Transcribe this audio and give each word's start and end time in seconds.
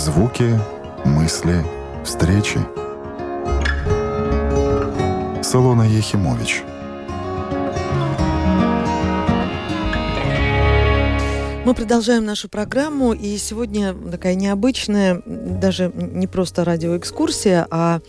Звуки, 0.00 0.58
мысли, 1.04 1.62
встречи. 2.04 2.58
Салона 5.42 5.82
Ехимович– 5.82 6.62
Мы 11.70 11.74
продолжаем 11.74 12.24
нашу 12.24 12.48
программу, 12.48 13.12
и 13.12 13.38
сегодня 13.38 13.94
такая 13.94 14.34
необычная, 14.34 15.22
даже 15.24 15.92
не 15.94 16.26
просто 16.26 16.64
радиоэкскурсия, 16.64 17.64
а 17.70 18.00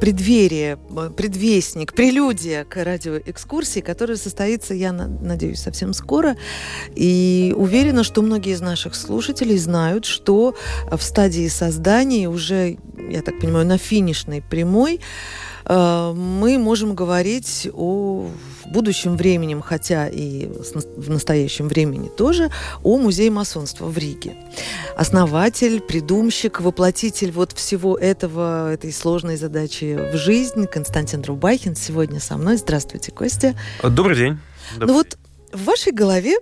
преддверие, 0.00 0.78
предвестник, 1.14 1.92
прелюдия 1.92 2.64
к 2.64 2.82
радиоэкскурсии, 2.82 3.80
которая 3.80 4.16
состоится, 4.16 4.72
я 4.72 4.94
надеюсь, 4.94 5.60
совсем 5.60 5.92
скоро. 5.92 6.38
И 6.94 7.52
уверена, 7.54 8.04
что 8.04 8.22
многие 8.22 8.54
из 8.54 8.62
наших 8.62 8.94
слушателей 8.94 9.58
знают, 9.58 10.06
что 10.06 10.56
в 10.90 11.02
стадии 11.02 11.48
создания 11.48 12.30
уже, 12.30 12.78
я 13.10 13.20
так 13.20 13.38
понимаю, 13.38 13.66
на 13.66 13.76
финишной 13.76 14.40
прямой 14.40 15.02
мы 15.66 16.58
можем 16.58 16.94
говорить 16.94 17.68
о 17.72 18.28
будущем 18.66 19.16
времени, 19.16 19.60
хотя 19.64 20.08
и 20.08 20.46
в 20.46 21.10
настоящем 21.10 21.68
времени 21.68 22.08
тоже, 22.08 22.50
о 22.82 22.98
музее 22.98 23.30
масонства 23.30 23.86
в 23.86 23.96
Риге. 23.96 24.36
Основатель, 24.96 25.80
придумщик, 25.80 26.60
воплотитель 26.60 27.30
вот 27.30 27.52
всего 27.52 27.96
этого, 27.96 28.72
этой 28.72 28.92
сложной 28.92 29.36
задачи 29.36 29.98
в 30.12 30.16
жизнь 30.16 30.66
Константин 30.66 31.22
Рубахин 31.22 31.76
сегодня 31.76 32.20
со 32.20 32.36
мной. 32.36 32.56
Здравствуйте, 32.56 33.12
Костя. 33.12 33.54
Добрый 33.82 34.16
день. 34.16 34.38
Добрый 34.72 34.88
ну 34.88 34.94
вот 34.94 35.18
в 35.52 35.64
вашей 35.64 35.92
голове 35.92 36.36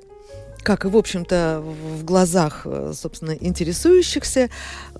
как 0.62 0.84
и, 0.84 0.88
в 0.88 0.96
общем-то, 0.96 1.60
в 1.60 2.04
глазах, 2.04 2.62
э, 2.66 2.92
собственно, 2.94 3.32
интересующихся, 3.32 4.48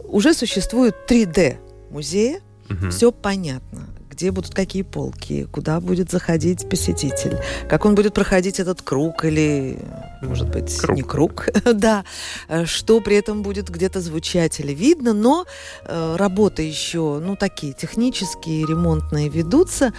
уже 0.03 0.35
существует 0.35 0.97
3D 1.09 1.59
музея. 1.89 2.41
Угу. 2.69 2.91
Все 2.91 3.13
понятно 3.13 3.82
где 4.13 4.31
будут 4.31 4.55
какие 4.55 4.83
полки, 4.83 5.45
куда 5.51 5.81
будет 5.81 6.11
заходить 6.11 6.69
посетитель, 6.69 7.39
как 7.69 7.87
он 7.87 7.95
будет 7.95 8.13
проходить 8.13 8.61
этот 8.61 8.83
круг 8.83 9.25
или, 9.25 9.79
может 10.21 10.51
быть, 10.51 10.77
круг. 10.77 10.97
не 10.97 11.03
круг, 11.03 11.49
да, 11.73 12.05
э, 12.49 12.67
что 12.67 13.01
при 13.01 13.17
этом 13.17 13.43
будет 13.43 13.71
где-то 13.71 14.01
звучать 14.01 14.61
или 14.61 14.73
видно, 14.73 15.15
но 15.15 15.47
э, 15.85 16.17
работы 16.19 16.63
еще, 16.63 17.21
ну, 17.25 17.37
такие 17.37 17.73
технические, 17.73 18.67
ремонтные 18.67 19.31
ведутся. 19.31 19.95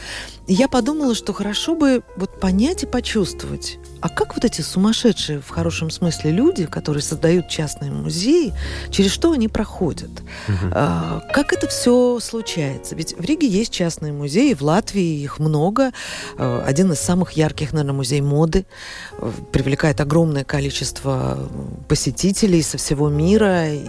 я 0.47 0.67
подумала, 0.67 1.15
что 1.15 1.33
хорошо 1.33 1.75
бы 1.75 2.03
вот 2.15 2.39
понять 2.39 2.83
и 2.83 2.85
почувствовать, 2.85 3.79
а 4.03 4.09
как 4.09 4.35
вот 4.35 4.43
эти 4.43 4.59
сумасшедшие, 4.59 5.39
в 5.39 5.47
хорошем 5.47 5.89
смысле, 5.89 6.31
люди, 6.31 6.65
которые 6.65 7.01
создают 7.01 7.47
частные 7.47 7.89
музеи, 7.89 8.53
через 8.91 9.11
что 9.11 9.31
они 9.31 9.47
проходят? 9.47 10.11
Угу. 10.49 10.71
А, 10.73 11.21
как 11.31 11.53
это 11.53 11.67
все 11.67 12.19
случается? 12.19 12.95
Ведь 12.95 13.17
в 13.17 13.23
Риге 13.23 13.47
есть 13.47 13.71
частные 13.71 14.02
музеи, 14.11 14.53
в 14.53 14.61
Латвии 14.61 15.21
их 15.21 15.39
много. 15.39 15.91
А, 16.37 16.63
один 16.65 16.91
из 16.91 16.99
самых 16.99 17.31
ярких, 17.33 17.73
наверное, 17.73 17.95
музей 17.95 18.21
моды. 18.21 18.65
А, 19.13 19.31
привлекает 19.51 20.01
огромное 20.01 20.43
количество 20.43 21.49
посетителей 21.87 22.61
со 22.61 22.77
всего 22.77 23.09
мира 23.09 23.69
и 23.69 23.83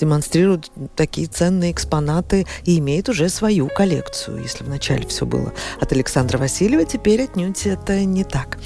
демонстрирует 0.00 0.70
такие 0.94 1.26
ценные 1.26 1.72
экспонаты 1.72 2.46
и 2.64 2.78
имеет 2.78 3.08
уже 3.08 3.28
свою 3.28 3.68
коллекцию. 3.68 4.42
Если 4.42 4.64
вначале 4.64 5.06
все 5.06 5.26
было 5.26 5.52
от 5.80 5.92
Александра 5.92 6.38
Васильева, 6.38 6.84
теперь 6.84 7.22
отнюдь 7.22 7.66
это 7.66 8.04
не 8.04 8.24
так. 8.24 8.58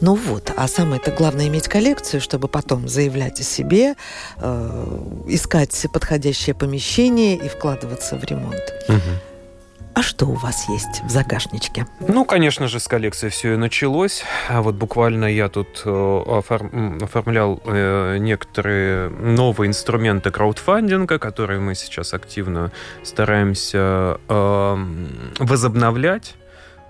Ну 0.00 0.14
вот, 0.14 0.52
а 0.56 0.68
самое-то 0.68 1.10
главное 1.10 1.48
иметь 1.48 1.68
коллекцию, 1.68 2.20
чтобы 2.20 2.48
потом 2.48 2.88
заявлять 2.88 3.40
о 3.40 3.44
себе, 3.44 3.94
э, 4.38 5.24
искать 5.28 5.86
подходящее 5.92 6.54
помещение 6.54 7.36
и 7.36 7.48
вкладываться 7.48 8.16
в 8.16 8.24
ремонт. 8.24 8.62
Угу. 8.88 9.27
А 9.98 10.02
что 10.02 10.26
у 10.26 10.34
вас 10.34 10.68
есть 10.68 11.02
в 11.02 11.10
загашничке? 11.10 11.84
Ну, 11.98 12.24
конечно 12.24 12.68
же, 12.68 12.78
с 12.78 12.86
коллекцией 12.86 13.32
все 13.32 13.54
и 13.54 13.56
началось. 13.56 14.22
А 14.48 14.62
вот 14.62 14.76
буквально 14.76 15.24
я 15.24 15.48
тут 15.48 15.82
э, 15.84 16.22
оформ... 16.24 16.98
оформлял 17.02 17.60
э, 17.64 18.18
некоторые 18.18 19.08
новые 19.08 19.66
инструменты 19.66 20.30
краудфандинга, 20.30 21.18
которые 21.18 21.58
мы 21.58 21.74
сейчас 21.74 22.14
активно 22.14 22.70
стараемся 23.02 24.20
э, 24.28 24.76
возобновлять 25.40 26.36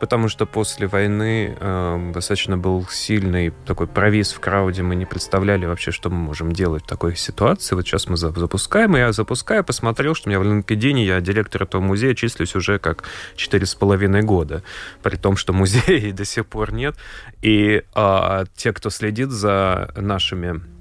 потому 0.00 0.28
что 0.28 0.47
после 0.47 0.86
войны 0.86 1.56
э, 1.59 2.10
достаточно 2.12 2.56
был 2.56 2.86
сильный 2.88 3.53
такой 3.66 3.86
провис 3.86 4.32
в 4.32 4.41
крауде, 4.41 4.82
мы 4.82 4.94
не 4.94 5.06
представляли 5.06 5.66
вообще, 5.66 5.91
что 5.91 6.10
мы 6.10 6.16
можем 6.16 6.53
делать 6.53 6.84
в 6.84 6.86
такой 6.86 7.16
ситуации. 7.16 7.75
Вот 7.75 7.86
сейчас 7.86 8.08
мы 8.08 8.16
запускаем, 8.16 8.97
и 8.97 9.00
я 9.00 9.12
запускаю, 9.12 9.64
посмотрел, 9.64 10.14
что 10.14 10.28
у 10.28 10.31
меня 10.31 10.41
в 10.41 10.44
LinkedIn 10.44 11.04
я 11.04 11.20
директор 11.20 11.62
этого 11.62 11.81
музея 11.81 12.14
числюсь 12.14 12.54
уже 12.54 12.78
как 12.78 13.04
четыре 13.37 13.66
с 13.66 13.75
половиной 13.75 14.22
года, 14.22 14.62
при 15.03 15.16
том, 15.16 15.37
что 15.37 15.53
музея 15.53 16.12
до 16.14 16.25
сих 16.25 16.47
пор 16.47 16.72
нет. 16.72 16.97
И 17.42 17.82
э, 17.94 18.44
те, 18.56 18.72
кто 18.72 18.91
следит 18.91 19.31
за 19.31 19.92
нашими 19.97 20.78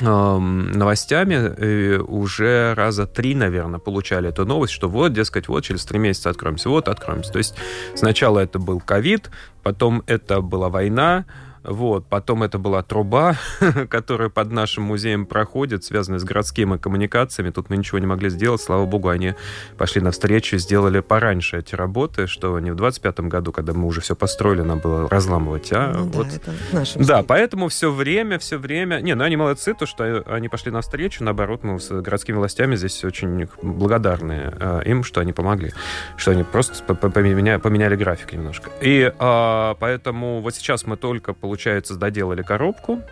новостями 0.00 1.98
уже 1.98 2.74
раза 2.74 3.06
три, 3.06 3.34
наверное, 3.34 3.78
получали 3.78 4.28
эту 4.28 4.46
новость, 4.46 4.72
что 4.72 4.88
вот, 4.88 5.12
дескать, 5.12 5.48
вот 5.48 5.64
через 5.64 5.84
три 5.84 5.98
месяца 5.98 6.30
откроемся, 6.30 6.68
вот 6.68 6.88
откроемся. 6.88 7.32
То 7.32 7.38
есть 7.38 7.54
сначала 7.94 8.38
это 8.38 8.58
был 8.58 8.80
ковид, 8.80 9.30
потом 9.62 10.02
это 10.06 10.40
была 10.40 10.68
война, 10.68 11.24
вот. 11.62 12.06
Потом 12.06 12.42
это 12.42 12.58
была 12.58 12.82
труба, 12.82 13.36
которая 13.90 14.28
под 14.28 14.50
нашим 14.52 14.84
музеем 14.84 15.26
проходит, 15.26 15.84
связанная 15.84 16.18
с 16.18 16.24
городскими 16.24 16.76
коммуникациями. 16.76 17.50
Тут 17.50 17.70
мы 17.70 17.76
ничего 17.76 17.98
не 17.98 18.06
могли 18.06 18.30
сделать. 18.30 18.60
Слава 18.60 18.86
богу, 18.86 19.08
они 19.08 19.34
пошли 19.76 20.00
навстречу 20.00 20.56
и 20.56 20.58
сделали 20.58 21.00
пораньше 21.00 21.58
эти 21.58 21.74
работы, 21.74 22.26
что 22.26 22.58
не 22.60 22.70
в 22.70 22.76
25-м 22.76 23.28
году, 23.28 23.52
когда 23.52 23.72
мы 23.72 23.86
уже 23.86 24.00
все 24.00 24.16
построили, 24.16 24.62
нам 24.62 24.78
было 24.78 25.08
разламывать, 25.08 25.72
а 25.72 25.92
ну, 25.94 26.04
вот... 26.04 26.26
Да, 26.72 26.82
это 26.82 27.04
да, 27.04 27.22
поэтому 27.22 27.68
все 27.68 27.90
время, 27.90 28.38
все 28.38 28.58
время... 28.58 29.00
Не, 29.00 29.14
ну 29.14 29.24
они 29.24 29.36
молодцы, 29.36 29.74
то, 29.74 29.86
что 29.86 30.24
они 30.26 30.48
пошли 30.48 30.70
навстречу. 30.70 31.24
Наоборот, 31.24 31.62
мы 31.62 31.78
с 31.78 31.90
городскими 31.90 32.36
властями 32.36 32.76
здесь 32.76 33.04
очень 33.04 33.48
благодарны 33.62 34.52
а, 34.58 34.80
им, 34.80 35.04
что 35.04 35.20
они 35.20 35.32
помогли, 35.32 35.72
что 36.16 36.30
они 36.30 36.44
просто 36.44 36.94
поменяли, 36.94 37.60
поменяли 37.60 37.96
график 37.96 38.32
немножко. 38.32 38.70
И 38.80 39.12
а, 39.18 39.74
поэтому 39.74 40.40
вот 40.40 40.54
сейчас 40.54 40.86
мы 40.86 40.96
только 40.96 41.34
получается, 41.50 41.96
доделали 41.96 42.42
коробку, 42.42 43.02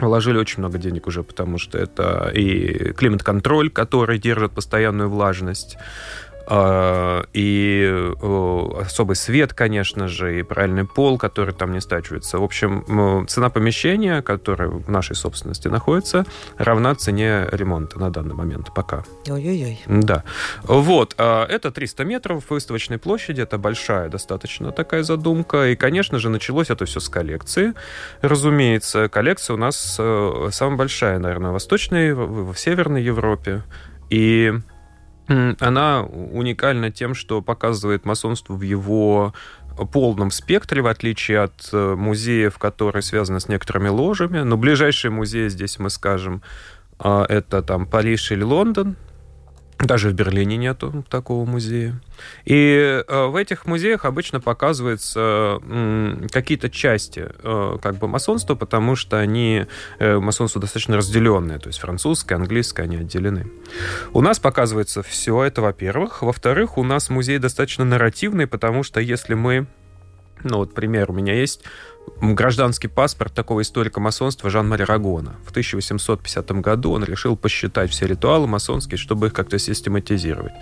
Вложили 0.00 0.38
очень 0.38 0.60
много 0.60 0.78
денег 0.78 1.08
уже, 1.08 1.22
потому 1.24 1.58
что 1.58 1.76
это 1.76 2.30
и 2.32 2.92
климат-контроль, 2.92 3.68
который 3.68 4.18
держит 4.18 4.52
постоянную 4.52 5.08
влажность, 5.08 5.76
и 6.50 8.12
особый 8.80 9.16
свет, 9.16 9.52
конечно 9.52 10.08
же, 10.08 10.40
и 10.40 10.42
правильный 10.42 10.86
пол, 10.86 11.18
который 11.18 11.54
там 11.54 11.72
не 11.72 11.80
стачивается. 11.80 12.38
В 12.38 12.44
общем, 12.44 13.26
цена 13.28 13.50
помещения, 13.50 14.22
которое 14.22 14.68
в 14.68 14.90
нашей 14.90 15.16
собственности 15.16 15.68
находится, 15.68 16.24
равна 16.56 16.94
цене 16.94 17.46
ремонта 17.52 17.98
на 17.98 18.10
данный 18.10 18.34
момент 18.34 18.72
пока. 18.74 19.04
Ой-ой-ой. 19.28 19.80
Да. 19.86 20.24
Вот. 20.62 21.14
А, 21.18 21.46
это 21.46 21.70
300 21.70 22.04
метров 22.04 22.50
выставочной 22.50 22.98
площади. 22.98 23.40
Это 23.40 23.58
большая 23.58 24.08
достаточно 24.08 24.72
такая 24.72 25.02
задумка. 25.02 25.68
И, 25.68 25.76
конечно 25.76 26.18
же, 26.18 26.28
началось 26.28 26.70
это 26.70 26.84
все 26.84 27.00
с 27.00 27.08
коллекции. 27.08 27.74
Разумеется, 28.22 29.08
коллекция 29.08 29.54
у 29.54 29.58
нас 29.58 29.96
э, 29.98 30.48
самая 30.52 30.76
большая, 30.76 31.18
наверное, 31.18 31.50
в 31.50 31.54
Восточной, 31.54 32.14
в 32.14 32.54
Северной 32.56 33.02
Европе. 33.02 33.62
И 34.10 34.54
она 35.28 36.02
уникальна 36.02 36.90
тем, 36.90 37.14
что 37.14 37.42
показывает 37.42 38.04
масонство 38.04 38.54
в 38.54 38.62
его 38.62 39.34
полном 39.92 40.30
спектре, 40.30 40.82
в 40.82 40.86
отличие 40.86 41.40
от 41.40 41.68
э, 41.72 41.94
музеев, 41.94 42.58
которые 42.58 43.02
связаны 43.02 43.38
с 43.38 43.48
некоторыми 43.48 43.88
ложами. 43.88 44.40
Но 44.40 44.56
ближайшие 44.56 45.10
музеи 45.10 45.48
здесь 45.48 45.78
мы 45.78 45.90
скажем, 45.90 46.42
а, 46.98 47.24
это 47.28 47.62
там 47.62 47.86
Париж 47.86 48.32
или 48.32 48.42
Лондон, 48.42 48.96
даже 49.78 50.10
в 50.10 50.12
Берлине 50.12 50.56
нету 50.56 51.04
такого 51.08 51.44
музея. 51.44 52.00
И 52.44 53.02
э, 53.06 53.26
в 53.26 53.36
этих 53.36 53.66
музеях 53.66 54.04
обычно 54.04 54.40
показываются 54.40 55.60
какие-то 56.32 56.68
части 56.68 57.28
э, 57.42 57.78
как 57.80 57.96
бы 57.96 58.08
масонства, 58.08 58.56
потому 58.56 58.96
что 58.96 59.18
они 59.18 59.66
э, 59.98 60.18
масонство 60.18 60.60
достаточно 60.60 60.96
разделенные, 60.96 61.58
то 61.58 61.68
есть 61.68 61.78
французское, 61.78 62.38
английское, 62.38 62.82
они 62.82 62.96
отделены. 62.96 63.50
У 64.12 64.20
нас 64.20 64.40
показывается 64.40 65.02
все 65.02 65.44
это, 65.44 65.62
во-первых. 65.62 66.22
Во-вторых, 66.22 66.76
у 66.76 66.82
нас 66.82 67.08
музей 67.08 67.38
достаточно 67.38 67.84
нарративный, 67.84 68.48
потому 68.48 68.82
что 68.82 69.00
если 69.00 69.34
мы, 69.34 69.66
ну 70.42 70.58
вот 70.58 70.74
пример 70.74 71.10
у 71.10 71.14
меня 71.14 71.34
есть, 71.34 71.62
гражданский 72.20 72.88
паспорт 72.88 73.34
такого 73.34 73.62
историка 73.62 74.00
масонства 74.00 74.50
Жан-Мари 74.50 74.82
Рагона. 74.82 75.36
В 75.44 75.50
1850 75.50 76.50
году 76.60 76.92
он 76.92 77.04
решил 77.04 77.36
посчитать 77.36 77.90
все 77.90 78.06
ритуалы 78.06 78.46
масонские, 78.46 78.98
чтобы 78.98 79.28
их 79.28 79.32
как-то 79.32 79.58
систематизировать. 79.58 80.52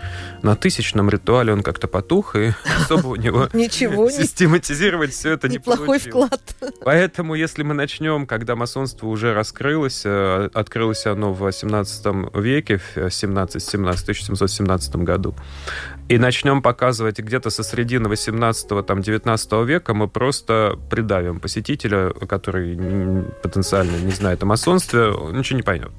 На 0.43 0.57
тысячном 0.57 1.11
ритуале 1.11 1.53
он 1.53 1.63
как-то 1.63 1.89
потух, 1.89 2.37
и 2.37 2.53
особо 2.81 3.09
у 3.09 3.17
него 3.17 3.49
Ничего 3.53 4.11
систематизировать 4.11 5.13
все 5.13 5.33
это 5.33 5.49
не 5.49 5.57
Неплохой 5.57 5.99
вклад. 5.99 6.41
Поэтому, 6.85 7.35
если 7.35 7.63
мы 7.63 7.75
начнем, 7.75 8.27
когда 8.27 8.57
масонство 8.57 9.07
уже 9.07 9.35
раскрылось, 9.35 10.03
э, 10.05 10.49
открылось 10.53 11.07
оно 11.07 11.33
в 11.33 11.41
18 11.41 12.35
веке, 12.35 12.81
в 12.95 13.11
17, 13.11 13.63
17, 13.63 14.03
1717 14.03 14.97
году, 14.97 15.35
и 16.09 16.19
начнем 16.19 16.63
показывать 16.63 17.19
где-то 17.19 17.51
со 17.51 17.63
средины 17.63 18.07
18-19 18.07 19.65
века, 19.65 19.95
мы 19.95 20.09
просто 20.09 20.79
придавим 20.89 21.36
посетителя, 21.41 22.11
который 22.11 22.77
потенциально 23.43 23.97
не 23.97 24.13
знает 24.13 24.43
о 24.43 24.47
масонстве, 24.47 25.13
ничего 25.33 25.57
не 25.57 25.63
поймет. 25.63 25.93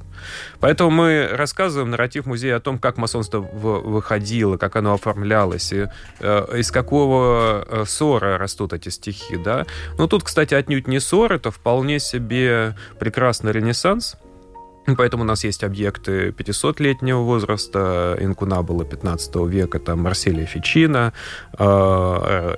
Поэтому 0.60 0.90
мы 0.90 1.30
рассказываем 1.32 1.92
нарратив 1.92 2.26
музея 2.26 2.58
о 2.58 2.60
том, 2.60 2.80
как 2.80 2.98
масонство 2.98 3.40
выходило, 3.40 4.58
как 4.58 4.76
оно 4.76 4.94
оформлялось, 4.94 5.72
и, 5.72 5.88
э, 6.20 6.60
из 6.60 6.72
какого 6.72 7.66
э, 7.68 7.84
ссора 7.86 8.38
растут 8.38 8.74
эти 8.74 8.90
стихи. 8.90 9.38
Да? 9.38 9.66
Но 9.98 10.08
тут, 10.08 10.24
кстати, 10.24 10.54
отнюдь 10.54 10.88
не 10.88 11.00
ссор, 11.00 11.34
это 11.34 11.52
вполне 11.52 12.00
себе 12.00 12.76
прекрасный 13.00 13.52
ренессанс, 13.52 14.18
Поэтому 14.96 15.24
у 15.24 15.26
нас 15.26 15.44
есть 15.44 15.66
объекты 15.66 16.30
500-летнего 16.30 17.20
возраста, 17.20 18.18
инкунабула 18.22 18.86
15 18.86 19.36
века, 19.48 19.80
там 19.80 20.00
Марселия 20.00 20.46
Фичина, 20.46 21.12
э, 21.60 21.64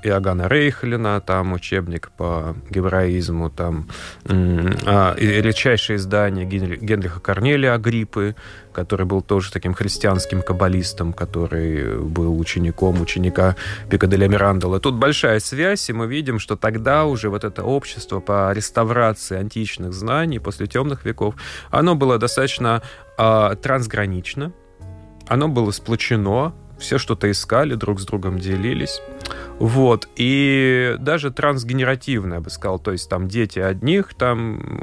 Иоганна 0.03 0.47
Рейхлина, 0.47 1.21
там 1.21 1.53
учебник 1.53 2.11
по 2.17 2.55
гебраизму, 2.69 3.49
там 3.49 3.87
э, 4.25 5.15
редчайшее 5.17 5.97
издание 5.97 6.45
Генриха 6.45 7.19
Корнелия 7.19 7.73
Агриппы, 7.73 8.35
который 8.73 9.05
был 9.05 9.21
тоже 9.21 9.51
таким 9.51 9.73
христианским 9.73 10.41
каббалистом, 10.41 11.13
который 11.13 11.97
был 11.97 12.39
учеником 12.39 13.01
ученика 13.01 13.55
Пикаделя 13.89 14.27
Мирандола. 14.27 14.79
Тут 14.79 14.95
большая 14.95 15.39
связь, 15.39 15.89
и 15.89 15.93
мы 15.93 16.05
видим, 16.05 16.37
что 16.39 16.55
тогда 16.55 17.05
уже 17.05 17.29
вот 17.29 17.43
это 17.43 17.63
общество 17.63 18.19
по 18.19 18.51
реставрации 18.53 19.37
античных 19.37 19.93
знаний 19.93 20.39
после 20.39 20.67
темных 20.67 21.05
веков, 21.05 21.33
оно 21.71 21.95
было 21.95 22.18
достаточно 22.19 22.81
э, 23.17 23.55
трансгранично, 23.61 24.53
оно 25.27 25.47
было 25.47 25.71
сплочено, 25.71 26.53
все 26.79 26.97
что-то 26.97 27.29
искали, 27.29 27.75
друг 27.75 27.99
с 27.99 28.05
другом 28.05 28.39
делились. 28.39 29.01
Вот. 29.59 30.07
И 30.15 30.95
даже 30.99 31.31
трансгенеративно, 31.31 32.35
я 32.35 32.39
бы 32.39 32.49
сказал, 32.49 32.79
то 32.79 32.91
есть 32.91 33.09
там 33.09 33.27
дети 33.27 33.59
одних 33.59 34.13
там 34.13 34.81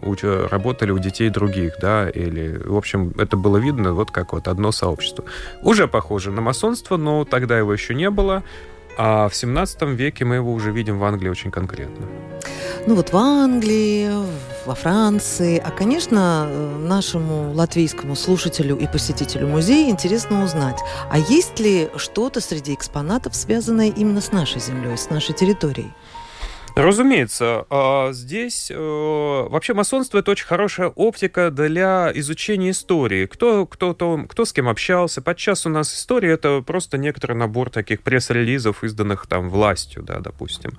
работали 0.50 0.90
у 0.92 0.98
детей 0.98 1.30
других, 1.30 1.74
да, 1.80 2.08
или, 2.08 2.60
в 2.64 2.76
общем, 2.76 3.12
это 3.18 3.36
было 3.36 3.56
видно 3.56 3.94
вот 3.94 4.10
как 4.10 4.32
вот 4.34 4.48
одно 4.48 4.72
сообщество. 4.72 5.24
Уже 5.62 5.88
похоже 5.88 6.30
на 6.30 6.42
масонство, 6.42 6.96
но 6.96 7.24
тогда 7.24 7.58
его 7.58 7.72
еще 7.72 7.94
не 7.94 8.10
было. 8.10 8.42
А 8.98 9.28
в 9.28 9.34
17 9.34 9.82
веке 9.82 10.24
мы 10.24 10.36
его 10.36 10.52
уже 10.52 10.72
видим 10.72 10.98
в 10.98 11.04
Англии 11.04 11.28
очень 11.28 11.50
конкретно. 11.50 12.06
Ну 12.86 12.94
вот 12.94 13.12
в 13.12 13.16
Англии, 13.16 14.10
во 14.66 14.74
Франции. 14.74 15.60
А, 15.64 15.70
конечно, 15.70 16.46
нашему 16.78 17.52
латвийскому 17.52 18.16
слушателю 18.16 18.76
и 18.76 18.86
посетителю 18.86 19.48
музея 19.48 19.90
интересно 19.90 20.44
узнать, 20.44 20.78
а 21.10 21.18
есть 21.18 21.58
ли 21.60 21.88
что-то 21.96 22.40
среди 22.40 22.74
экспонатов, 22.74 23.34
связанное 23.34 23.88
именно 23.88 24.20
с 24.20 24.32
нашей 24.32 24.60
землей, 24.60 24.96
с 24.96 25.08
нашей 25.10 25.34
территорией? 25.34 25.92
Разумеется, 26.76 27.64
а, 27.70 28.12
здесь 28.12 28.70
э, 28.70 28.76
вообще 28.76 29.72
масонство 29.72 30.18
это 30.18 30.30
очень 30.30 30.44
хорошая 30.44 30.88
оптика 30.88 31.50
для 31.50 32.12
изучения 32.16 32.72
истории. 32.72 33.24
Кто, 33.24 33.64
кто, 33.64 33.94
кто, 33.94 34.22
кто 34.28 34.44
с 34.44 34.52
кем 34.52 34.68
общался. 34.68 35.22
Подчас 35.22 35.64
у 35.64 35.70
нас 35.70 35.94
история 35.94 36.32
это 36.32 36.60
просто 36.60 36.98
некоторый 36.98 37.32
набор 37.32 37.70
таких 37.70 38.02
пресс-релизов, 38.02 38.84
изданных 38.84 39.26
там 39.26 39.48
властью, 39.48 40.02
да, 40.02 40.20
допустим. 40.20 40.72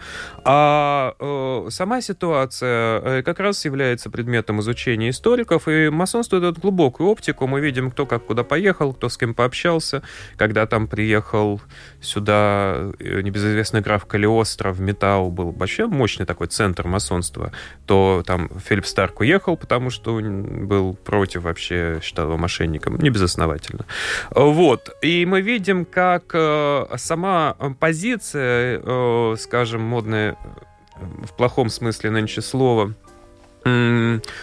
А 0.43 1.15
э, 1.19 1.71
сама 1.71 2.01
ситуация 2.01 3.01
э, 3.01 3.23
как 3.23 3.39
раз 3.39 3.65
является 3.65 4.11
предметом 4.11 4.59
изучения 4.59 5.09
историков, 5.09 5.67
и 5.67 5.89
масонство 5.89 6.39
дает 6.39 6.59
глубокую 6.59 7.09
оптику. 7.09 7.47
Мы 7.47 7.59
видим, 7.59 7.89
кто 7.89 8.05
как 8.05 8.27
куда 8.27 8.43
поехал, 8.43 8.93
кто 8.93 9.09
с 9.09 9.17
кем 9.17 9.33
пообщался, 9.33 10.03
когда 10.35 10.67
там 10.67 10.85
приехал 10.85 11.59
сюда 12.01 12.91
небезызвестный 12.99 13.81
граф 13.81 14.05
Калиостро 14.05 14.71
в 14.71 14.79
Метау 14.79 15.31
был 15.31 15.49
вообще 15.49 15.86
мощный 15.87 16.25
такой 16.25 16.47
центр 16.47 16.87
масонства, 16.87 17.51
то 17.85 18.23
там 18.25 18.49
Филипп 18.65 18.85
Старк 18.85 19.19
уехал, 19.19 19.57
потому 19.57 19.89
что 19.89 20.15
он 20.15 20.67
был 20.67 20.93
против 20.93 21.43
вообще, 21.43 21.99
считал 22.03 22.27
его 22.27 22.37
мошенником, 22.37 22.97
не 22.97 23.09
безосновательно. 23.09 23.85
Вот. 24.31 24.95
И 25.01 25.25
мы 25.25 25.41
видим, 25.41 25.85
как 25.85 26.31
э, 26.33 26.85
сама 26.97 27.55
позиция, 27.79 28.81
э, 28.83 29.35
скажем, 29.37 29.81
модная 29.81 30.37
в 30.99 31.33
плохом 31.35 31.69
смысле 31.69 32.09
нынче 32.09 32.41
слова, 32.41 32.93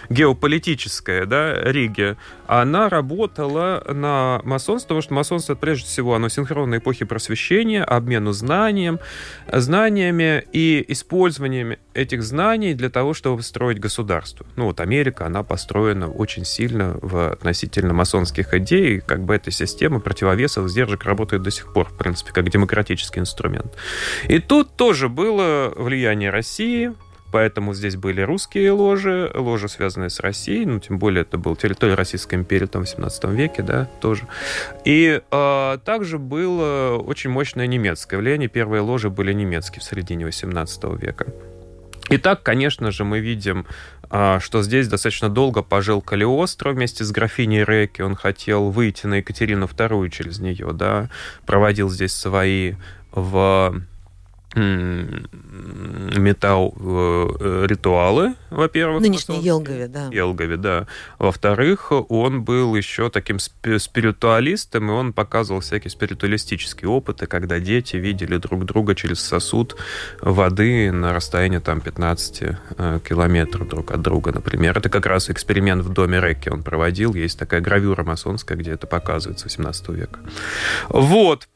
геополитическая, 0.08 1.26
да, 1.26 1.54
Риги, 1.62 2.16
она 2.46 2.88
работала 2.88 3.82
на 3.88 4.40
масонство, 4.44 4.88
потому 4.88 5.02
что 5.02 5.14
масонство, 5.14 5.54
прежде 5.54 5.86
всего, 5.86 6.14
оно 6.14 6.28
синхронно 6.28 6.76
эпохи 6.76 7.04
просвещения, 7.04 7.82
обмену 7.82 8.32
знанием, 8.32 8.98
знаниями 9.50 10.44
и 10.52 10.84
использованием 10.88 11.76
этих 11.94 12.22
знаний 12.22 12.74
для 12.74 12.90
того, 12.90 13.14
чтобы 13.14 13.42
строить 13.42 13.78
государство. 13.78 14.46
Ну 14.56 14.66
вот 14.66 14.80
Америка, 14.80 15.26
она 15.26 15.42
построена 15.42 16.08
очень 16.08 16.44
сильно 16.44 16.98
в 17.00 17.32
относительно 17.32 17.94
масонских 17.94 18.52
идей, 18.54 19.00
как 19.00 19.24
бы 19.24 19.34
эта 19.34 19.50
система 19.50 20.00
противовесов, 20.00 20.68
сдержек 20.68 21.04
работает 21.04 21.42
до 21.42 21.50
сих 21.50 21.72
пор, 21.72 21.88
в 21.88 21.96
принципе, 21.96 22.32
как 22.32 22.50
демократический 22.50 23.20
инструмент. 23.20 23.76
И 24.28 24.38
тут 24.38 24.76
тоже 24.76 25.08
было 25.08 25.72
влияние 25.76 26.30
России, 26.30 26.92
Поэтому 27.34 27.74
здесь 27.74 27.96
были 27.96 28.20
русские 28.20 28.70
ложи, 28.70 29.28
ложи, 29.34 29.68
связанные 29.68 30.08
с 30.08 30.20
Россией, 30.20 30.66
ну, 30.66 30.78
тем 30.78 31.00
более 31.00 31.22
это 31.22 31.36
был 31.36 31.56
территория 31.56 31.94
Российской 31.94 32.36
империи 32.36 32.66
там, 32.66 32.84
в 32.84 32.88
17 32.88 33.24
веке, 33.24 33.64
да, 33.64 33.88
тоже. 34.00 34.28
И 34.84 35.20
э, 35.28 35.78
также 35.84 36.20
было 36.20 36.96
очень 36.96 37.30
мощное 37.30 37.66
немецкое 37.66 38.20
влияние. 38.20 38.48
Первые 38.48 38.82
ложи 38.82 39.10
были 39.10 39.32
немецкие 39.32 39.80
в 39.80 39.82
середине 39.82 40.26
18 40.26 40.84
века. 41.02 41.26
Итак, 42.10 42.44
конечно 42.44 42.92
же, 42.92 43.02
мы 43.02 43.18
видим, 43.18 43.66
а, 44.10 44.38
что 44.38 44.62
здесь 44.62 44.86
достаточно 44.86 45.28
долго 45.28 45.62
пожил 45.62 46.00
Калиостро 46.02 46.70
вместе 46.70 47.02
с 47.02 47.10
графиней 47.10 47.64
Реки. 47.64 48.00
Он 48.00 48.14
хотел 48.14 48.70
выйти 48.70 49.06
на 49.08 49.14
Екатерину 49.14 49.66
II 49.66 50.08
через 50.10 50.38
нее, 50.38 50.70
да, 50.72 51.10
проводил 51.46 51.90
здесь 51.90 52.12
свои 52.14 52.74
в 53.10 53.82
металл 56.16 56.74
э, 56.78 57.66
ритуалы, 57.68 58.34
во-первых. 58.50 59.02
Нынешний 59.02 59.40
Елгове, 59.40 59.88
да. 59.88 60.08
Елгове, 60.12 60.56
да. 60.56 60.86
Во-вторых, 61.18 61.90
он 61.90 62.42
был 62.44 62.76
еще 62.76 63.10
таким 63.10 63.38
спиритуалистом, 63.38 64.90
и 64.90 64.92
он 64.92 65.12
показывал 65.12 65.60
всякие 65.60 65.90
спиритуалистические 65.90 66.88
опыты, 66.88 67.26
когда 67.26 67.58
дети 67.58 67.96
видели 67.96 68.36
друг 68.36 68.64
друга 68.64 68.94
через 68.94 69.20
сосуд 69.20 69.76
воды 70.20 70.92
на 70.92 71.12
расстоянии 71.12 71.58
там 71.58 71.80
15 71.80 72.42
э, 72.42 73.00
километров 73.06 73.68
друг 73.68 73.90
от 73.90 74.02
друга, 74.02 74.32
например. 74.32 74.78
Это 74.78 74.88
как 74.88 75.06
раз 75.06 75.30
эксперимент 75.30 75.84
в 75.84 75.92
доме 75.92 76.20
Рекки 76.20 76.48
он 76.48 76.62
проводил. 76.62 77.14
Есть 77.14 77.38
такая 77.38 77.60
гравюра 77.60 78.04
масонская, 78.04 78.56
где 78.56 78.72
это 78.72 78.86
показывается 78.86 79.46
18 79.46 79.88
века. 79.88 80.20
Вот. 80.88 81.48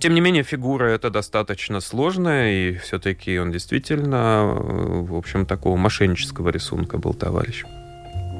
Тем 0.00 0.14
не 0.14 0.20
менее, 0.20 0.42
фигура 0.42 0.86
это 0.86 1.10
достаточно 1.10 1.80
сложная, 1.80 2.52
и 2.52 2.76
все-таки 2.78 3.38
он 3.38 3.52
действительно, 3.52 4.44
в 4.44 5.14
общем, 5.14 5.46
такого 5.46 5.76
мошеннического 5.76 6.48
рисунка 6.48 6.98
был 6.98 7.14
товарищ. 7.14 7.64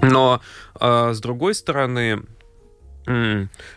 Но, 0.03 0.41
а, 0.75 1.13
с 1.13 1.21
другой 1.21 1.55
стороны, 1.55 2.23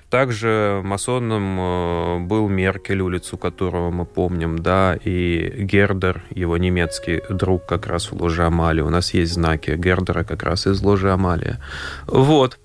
также 0.10 0.82
масоном 0.84 1.60
э, 1.60 2.20
был 2.20 2.48
Меркель, 2.48 3.02
улицу 3.02 3.38
которого 3.38 3.90
мы 3.90 4.06
помним, 4.06 4.60
да, 4.60 4.96
и 5.04 5.64
Гердер, 5.64 6.24
его 6.30 6.58
немецкий 6.58 7.24
друг, 7.30 7.66
как 7.66 7.88
раз 7.88 8.12
в 8.12 8.22
ложе 8.22 8.46
Амалии. 8.46 8.82
У 8.82 8.90
нас 8.90 9.16
есть 9.16 9.34
знаки 9.34 9.76
Гердера 9.76 10.24
как 10.24 10.44
раз 10.44 10.68
из 10.68 10.82
ложи 10.82 11.12
Амалия. 11.12 11.60
Вот. 12.06 12.60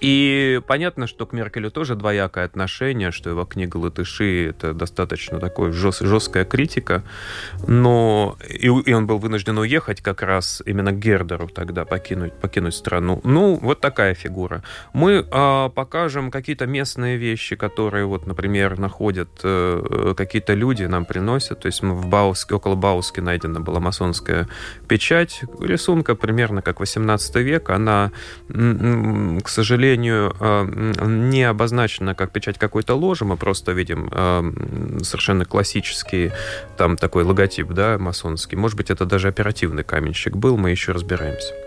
И 0.00 0.60
понятно, 0.66 1.06
что 1.06 1.26
к 1.26 1.32
Меркелю 1.32 1.70
тоже 1.70 1.96
двоякое 1.96 2.46
отношение, 2.46 3.10
что 3.10 3.30
его 3.30 3.44
книга 3.44 3.76
«Латыши»— 3.76 4.48
это 4.50 4.72
достаточно 4.72 5.38
такой 5.38 5.72
жест, 5.72 6.00
жесткая 6.00 6.44
критика, 6.46 7.02
но 7.66 8.38
и, 8.48 8.66
и 8.66 8.92
он 8.92 9.06
был 9.06 9.18
вынужден 9.18 9.58
уехать 9.58 10.00
как 10.00 10.22
раз 10.22 10.62
именно 10.64 10.92
к 10.92 10.98
Гердеру 10.98 11.48
тогда, 11.48 11.84
покинуть, 11.84 12.32
покинуть 12.32 12.74
страну. 12.74 13.20
Ну, 13.22 13.58
вот 13.60 13.80
такая 13.80 14.14
фигура. 14.14 14.62
Мы 14.94 15.26
а, 15.30 15.68
покажем 15.68 16.30
какие-то 16.30 16.66
местные 16.66 17.18
вещи, 17.18 17.54
которые, 17.54 18.06
вот, 18.06 18.26
например, 18.26 18.78
находят 18.78 19.28
а, 19.44 20.14
какие-то 20.14 20.54
люди, 20.54 20.84
нам 20.84 21.04
приносят. 21.04 21.60
То 21.60 21.66
есть 21.66 21.82
мы 21.82 21.94
в 21.94 22.06
Бауске, 22.06 22.54
около 22.54 22.76
Бауски 22.76 23.20
найдена 23.20 23.60
была 23.60 23.80
масонская 23.80 24.48
печать, 24.88 25.42
рисунка 25.60 26.14
примерно 26.14 26.62
как 26.62 26.80
18 26.80 27.36
век. 27.36 27.68
Она, 27.68 28.10
к 28.48 29.48
сожалению, 29.48 29.65
сожалению, 29.66 30.34
э, 30.38 31.04
не 31.06 31.42
обозначена 31.42 32.14
как 32.14 32.30
печать 32.30 32.58
какой-то 32.58 32.94
ложи. 32.94 33.24
Мы 33.24 33.36
просто 33.36 33.72
видим 33.72 34.08
э, 34.10 35.02
совершенно 35.02 35.44
классический 35.44 36.30
там 36.76 36.96
такой 36.96 37.24
логотип, 37.24 37.68
да, 37.68 37.98
масонский. 37.98 38.56
Может 38.56 38.76
быть, 38.76 38.90
это 38.90 39.04
даже 39.04 39.28
оперативный 39.28 39.82
каменщик 39.82 40.36
был, 40.36 40.56
мы 40.56 40.70
еще 40.70 40.92
разбираемся. 40.92 41.65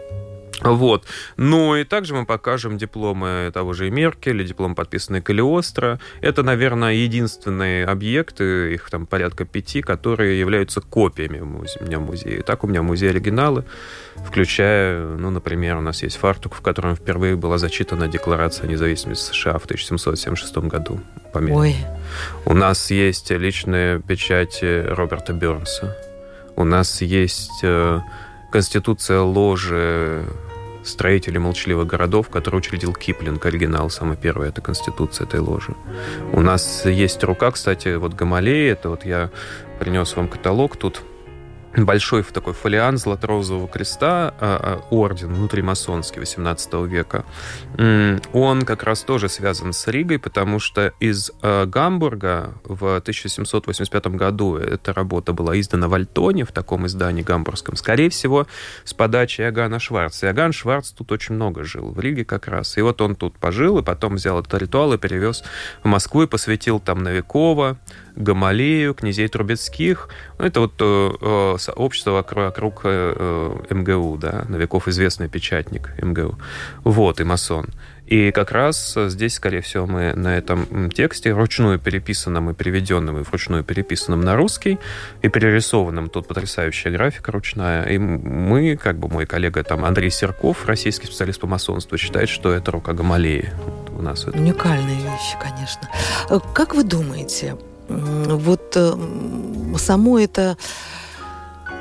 Вот. 0.61 1.05
Ну 1.37 1.75
и 1.75 1.83
также 1.83 2.13
мы 2.13 2.25
покажем 2.25 2.77
дипломы 2.77 3.51
того 3.53 3.73
же 3.73 3.89
Меркеля, 3.89 4.43
диплом, 4.43 4.75
подписанный 4.75 5.21
Калиостро. 5.21 5.99
Это, 6.21 6.43
наверное, 6.43 6.93
единственные 6.93 7.85
объекты, 7.85 8.73
их 8.73 8.89
там 8.89 9.05
порядка 9.05 9.45
пяти, 9.45 9.81
которые 9.81 10.39
являются 10.39 10.81
копиями 10.81 11.39
у 11.39 11.85
меня 11.85 11.99
в 11.99 12.05
музее. 12.05 12.41
Так 12.43 12.63
у 12.63 12.67
меня 12.67 12.81
в 12.81 12.85
музее 12.85 13.11
оригиналы, 13.11 13.63
включая, 14.15 15.05
ну, 15.17 15.29
например, 15.29 15.77
у 15.77 15.81
нас 15.81 16.03
есть 16.03 16.17
фартук, 16.17 16.55
в 16.55 16.61
котором 16.61 16.95
впервые 16.95 17.35
была 17.35 17.57
зачитана 17.57 18.07
Декларация 18.07 18.67
независимости 18.67 19.33
США 19.33 19.57
в 19.57 19.65
1776 19.65 20.57
году. 20.69 20.99
Ой. 21.33 21.75
У 22.45 22.53
нас 22.53 22.91
есть 22.91 23.29
личные 23.31 24.01
печати 24.01 24.85
Роберта 24.87 25.33
Бернса. 25.33 25.95
У 26.55 26.63
нас 26.63 27.01
есть 27.01 27.59
э, 27.63 27.99
Конституция 28.51 29.21
ложи 29.21 30.25
строителей 30.83 31.39
молчаливых 31.39 31.87
городов, 31.87 32.29
который 32.29 32.57
учредил 32.57 32.93
Киплинг, 32.93 33.45
оригинал, 33.45 33.89
самый 33.89 34.17
первый, 34.17 34.49
это 34.49 34.61
конституция 34.61 35.27
этой 35.27 35.39
ложи. 35.39 35.75
У 36.33 36.41
нас 36.41 36.85
есть 36.85 37.23
рука, 37.23 37.51
кстати, 37.51 37.95
вот 37.95 38.13
Гамалея, 38.13 38.73
это 38.73 38.89
вот 38.89 39.05
я 39.05 39.29
принес 39.79 40.15
вам 40.15 40.27
каталог 40.27 40.77
тут, 40.77 41.01
большой 41.75 42.23
такой 42.23 42.53
фолиан 42.53 42.97
Златорозового 42.97 43.67
креста, 43.67 44.33
а, 44.39 44.81
а, 44.89 44.95
орден 44.95 45.33
внутримасонский 45.33 46.19
18 46.19 46.73
века, 46.85 47.25
он 48.33 48.63
как 48.63 48.83
раз 48.83 49.03
тоже 49.03 49.29
связан 49.29 49.73
с 49.73 49.87
Ригой, 49.87 50.19
потому 50.19 50.59
что 50.59 50.93
из 50.99 51.31
а, 51.41 51.65
Гамбурга 51.65 52.53
в 52.63 52.97
1785 52.97 54.07
году 54.07 54.57
эта 54.57 54.93
работа 54.93 55.33
была 55.33 55.59
издана 55.59 55.87
в 55.87 55.93
Альтоне, 55.93 56.45
в 56.45 56.51
таком 56.51 56.87
издании 56.87 57.21
гамбургском, 57.21 57.75
скорее 57.75 58.09
всего, 58.09 58.47
с 58.83 58.93
подачи 58.93 59.41
Иоганна 59.41 59.79
Шварца. 59.79 60.27
Иоганн 60.27 60.53
Шварц 60.53 60.91
тут 60.91 61.11
очень 61.11 61.35
много 61.35 61.63
жил, 61.63 61.91
в 61.91 61.99
Риге 61.99 62.25
как 62.25 62.47
раз. 62.47 62.77
И 62.77 62.81
вот 62.81 63.01
он 63.01 63.15
тут 63.15 63.37
пожил, 63.37 63.77
и 63.79 63.83
потом 63.83 64.15
взял 64.15 64.39
этот 64.39 64.53
ритуал 64.61 64.93
и 64.93 64.97
перевез 64.97 65.43
в 65.83 65.87
Москву 65.87 66.23
и 66.23 66.27
посвятил 66.27 66.79
там 66.79 67.03
Новикова, 67.03 67.77
Гамалею, 68.15 68.93
князей 68.93 69.27
Трубецких. 69.27 70.09
Ну, 70.39 70.45
это 70.45 70.61
вот 70.61 70.73
э, 70.79 71.11
э 71.21 71.55
сообщество 71.59 72.11
вокруг, 72.11 72.45
вокруг 72.45 72.81
э, 72.85 73.13
э 73.69 73.73
МГУ, 73.73 74.17
да, 74.17 74.45
Новиков 74.47 74.87
известный 74.87 75.27
печатник 75.27 75.91
МГУ. 76.01 76.39
Вот, 76.83 77.19
и 77.19 77.23
масон. 77.23 77.67
И 78.09 78.31
как 78.31 78.51
раз 78.51 78.95
здесь, 78.97 79.35
скорее 79.35 79.61
всего, 79.61 79.85
мы 79.85 80.13
на 80.15 80.35
этом 80.35 80.89
тексте, 80.89 81.33
вручную 81.33 81.77
переписанном 81.77 82.49
и 82.49 82.53
переведенном, 82.55 83.19
и 83.19 83.23
вручную 83.23 83.63
переписанном 83.63 84.21
на 84.21 84.35
русский, 84.35 84.79
и 85.21 85.29
перерисованном, 85.29 86.09
тут 86.09 86.27
потрясающая 86.27 86.91
графика 86.91 87.31
ручная, 87.31 87.83
и 87.83 87.99
мы, 87.99 88.77
как 88.77 88.97
бы 88.97 89.09
мой 89.09 89.27
коллега 89.27 89.63
там 89.63 89.85
Андрей 89.85 90.09
Серков, 90.09 90.65
российский 90.65 91.05
специалист 91.05 91.39
по 91.39 91.45
масонству, 91.45 91.97
считает, 91.97 92.29
что 92.29 92.51
это 92.51 92.71
рука 92.71 92.93
Гамалеи 92.93 93.53
у 93.95 94.01
нас. 94.01 94.25
Уникальные 94.25 94.97
вещи, 94.97 95.37
конечно. 95.39 95.87
Э, 96.31 96.39
как 96.55 96.73
вы 96.73 96.83
думаете, 96.83 97.57
вот 97.89 98.73
э, 98.75 98.93
само 99.77 100.19
это, 100.19 100.57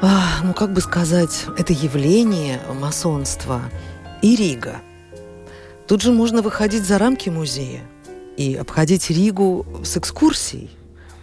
а, 0.03 0.43
ну 0.43 0.55
как 0.55 0.73
бы 0.73 0.81
сказать, 0.81 1.47
это 1.57 1.73
явление 1.73 2.61
масонства 2.81 3.61
и 4.23 4.37
Рига. 4.37 4.77
Тут 5.87 6.03
же 6.03 6.13
можно 6.13 6.43
выходить 6.43 6.85
за 6.85 6.99
рамки 6.99 7.29
музея 7.29 7.83
и 8.37 8.55
обходить 8.55 9.11
Ригу 9.11 9.67
с 9.85 9.97
экскурсией. 9.97 10.71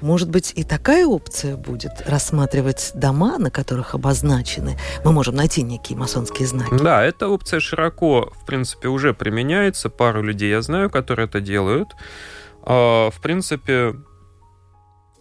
Может 0.01 0.29
быть, 0.29 0.51
и 0.55 0.63
такая 0.63 1.05
опция 1.07 1.55
будет 1.55 2.03
рассматривать 2.05 2.91
дома, 2.93 3.37
на 3.37 3.49
которых 3.49 3.95
обозначены. 3.95 4.77
Мы 5.03 5.11
можем 5.11 5.35
найти 5.35 5.63
некие 5.63 5.97
масонские 5.97 6.47
знаки. 6.47 6.83
Да, 6.83 7.03
эта 7.03 7.27
опция 7.27 7.59
широко, 7.59 8.31
в 8.39 8.45
принципе, 8.45 8.89
уже 8.89 9.13
применяется. 9.13 9.89
Пару 9.89 10.21
людей 10.21 10.49
я 10.49 10.61
знаю, 10.61 10.89
которые 10.89 11.27
это 11.27 11.39
делают. 11.41 11.95
А, 12.61 13.09
в 13.09 13.21
принципе, 13.21 13.95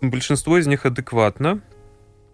Большинство 0.01 0.59
из 0.59 0.67
них 0.67 0.87
адекватно 0.87 1.61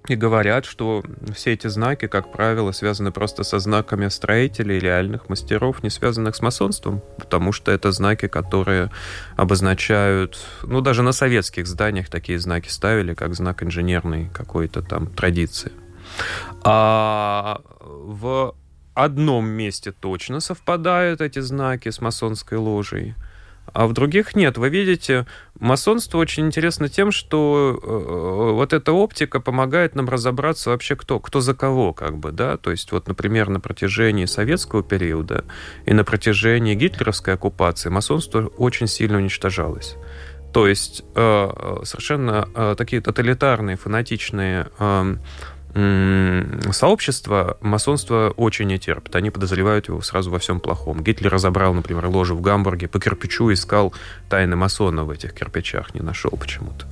и 0.08 0.16
говорят, 0.16 0.64
что 0.64 1.02
все 1.34 1.52
эти 1.52 1.66
знаки, 1.66 2.06
как 2.06 2.32
правило, 2.32 2.72
связаны 2.72 3.12
просто 3.12 3.44
со 3.44 3.58
знаками 3.58 4.08
строителей, 4.08 4.78
реальных 4.78 5.28
мастеров, 5.28 5.82
не 5.82 5.90
связанных 5.90 6.36
с 6.36 6.40
масонством, 6.40 7.02
потому 7.18 7.52
что 7.52 7.70
это 7.70 7.92
знаки, 7.92 8.26
которые 8.26 8.90
обозначают, 9.36 10.38
ну, 10.62 10.80
даже 10.80 11.02
на 11.02 11.12
советских 11.12 11.66
зданиях 11.66 12.08
такие 12.08 12.38
знаки 12.38 12.68
ставили, 12.68 13.14
как 13.14 13.34
знак 13.34 13.62
инженерной 13.62 14.30
какой-то 14.32 14.82
там 14.82 15.06
традиции. 15.06 15.72
А 16.64 17.60
в 17.78 18.54
одном 18.94 19.48
месте 19.48 19.92
точно 19.92 20.40
совпадают 20.40 21.20
эти 21.20 21.40
знаки 21.40 21.90
с 21.90 22.00
масонской 22.00 22.58
ложей– 22.58 23.14
а 23.72 23.86
в 23.86 23.92
других 23.92 24.34
нет. 24.34 24.58
Вы 24.58 24.68
видите, 24.68 25.26
масонство 25.58 26.18
очень 26.18 26.46
интересно 26.46 26.88
тем, 26.88 27.12
что 27.12 27.78
э, 27.82 28.52
вот 28.54 28.72
эта 28.72 28.92
оптика 28.92 29.40
помогает 29.40 29.94
нам 29.94 30.08
разобраться 30.08 30.70
вообще 30.70 30.96
кто, 30.96 31.20
кто 31.20 31.40
за 31.40 31.54
кого, 31.54 31.92
как 31.92 32.18
бы, 32.18 32.32
да, 32.32 32.56
то 32.56 32.70
есть 32.70 32.92
вот, 32.92 33.08
например, 33.08 33.48
на 33.48 33.60
протяжении 33.60 34.24
советского 34.24 34.82
периода 34.82 35.44
и 35.86 35.92
на 35.92 36.04
протяжении 36.04 36.74
гитлеровской 36.74 37.34
оккупации 37.34 37.88
масонство 37.88 38.46
очень 38.56 38.86
сильно 38.86 39.18
уничтожалось. 39.18 39.96
То 40.52 40.66
есть 40.66 41.04
э, 41.14 41.80
совершенно 41.84 42.48
э, 42.54 42.74
такие 42.76 43.00
тоталитарные, 43.00 43.76
фанатичные 43.76 44.68
эм, 44.78 45.20
сообщество 45.72 47.56
масонство 47.60 48.32
очень 48.36 48.66
не 48.66 48.78
терпит. 48.78 49.14
Они 49.14 49.30
подозревают 49.30 49.88
его 49.88 50.00
сразу 50.00 50.30
во 50.30 50.38
всем 50.38 50.60
плохом. 50.60 51.02
Гитлер 51.02 51.30
разобрал, 51.30 51.74
например, 51.74 52.06
ложу 52.06 52.34
в 52.34 52.40
Гамбурге, 52.40 52.88
по 52.88 52.98
кирпичу 52.98 53.52
искал 53.52 53.94
тайны 54.28 54.56
масона 54.56 55.04
в 55.04 55.10
этих 55.10 55.32
кирпичах, 55.32 55.94
не 55.94 56.00
нашел 56.00 56.32
почему-то. 56.32 56.86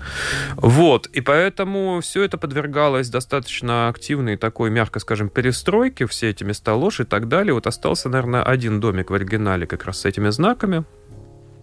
Вот, 0.56 1.06
и 1.06 1.20
поэтому 1.20 2.00
все 2.00 2.23
это 2.23 2.38
подвергалось 2.38 3.08
достаточно 3.08 3.88
активной 3.88 4.37
такой, 4.37 4.70
мягко 4.70 5.00
скажем, 5.00 5.28
перестройке, 5.28 6.06
все 6.06 6.30
эти 6.30 6.44
места 6.44 6.75
ложь 6.75 7.00
и 7.00 7.04
так 7.04 7.28
далее. 7.28 7.54
Вот 7.54 7.66
остался, 7.66 8.08
наверное, 8.08 8.42
один 8.42 8.80
домик 8.80 9.11
в 9.11 9.14
оригинале 9.14 9.66
как 9.66 9.85
раз 9.85 10.00
с 10.00 10.04
этими 10.04 10.28
знаками. 10.30 10.85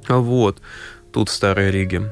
Вот, 0.07 0.61
тут 1.11 1.29
в 1.29 1.31
Старой 1.31 1.71
Риге 1.71 2.11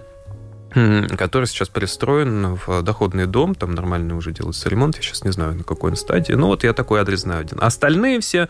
который 0.74 1.46
сейчас 1.46 1.70
пристроен 1.70 2.56
в 2.56 2.82
доходный 2.82 3.26
дом, 3.26 3.56
там 3.56 3.72
нормально 3.72 4.16
уже 4.16 4.32
делается 4.32 4.70
ремонт, 4.70 4.96
я 4.96 5.02
сейчас 5.02 5.24
не 5.24 5.32
знаю, 5.32 5.56
на 5.56 5.64
какой 5.64 5.92
он 5.92 5.98
стадии, 5.98 6.34
но 6.34 6.48
вот 6.48 6.64
я 6.64 6.74
такой 6.74 7.00
адрес 7.00 7.22
знаю 7.22 7.42
один. 7.42 7.60
Остальные 7.62 8.20
все, 8.20 8.50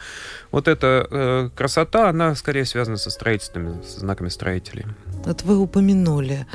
вот 0.51 0.67
эта 0.67 1.07
э, 1.09 1.49
красота, 1.55 2.09
она 2.09 2.35
скорее 2.35 2.65
связана 2.65 2.97
со 2.97 3.09
строительствами, 3.09 3.81
с 3.83 3.99
знаками 3.99 4.29
строителей. 4.29 4.85
Вот 5.25 5.43
вы 5.43 5.57
упомянули, 5.57 6.47